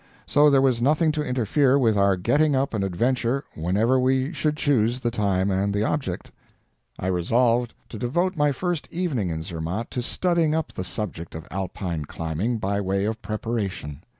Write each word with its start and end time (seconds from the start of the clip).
So 0.25 0.49
there 0.49 0.63
was 0.63 0.81
nothing 0.81 1.11
to 1.11 1.23
interfere 1.23 1.77
with 1.77 1.95
our 1.95 2.17
getting 2.17 2.55
up 2.55 2.73
an 2.73 2.81
adventure 2.83 3.43
whenever 3.53 3.99
we 3.99 4.33
should 4.33 4.57
choose 4.57 4.97
the 4.99 5.11
time 5.11 5.51
and 5.51 5.71
the 5.71 5.83
object. 5.83 6.31
I 6.97 7.05
resolved 7.05 7.75
to 7.89 7.99
devote 7.99 8.35
my 8.35 8.51
first 8.51 8.87
evening 8.89 9.29
in 9.29 9.43
Zermatt 9.43 9.91
to 9.91 10.01
studying 10.01 10.55
up 10.55 10.73
the 10.73 10.83
subject 10.83 11.35
of 11.35 11.47
Alpine 11.51 12.05
climbing, 12.05 12.57
by 12.57 12.81
way 12.81 13.05
of 13.05 13.21
preparation. 13.21 14.01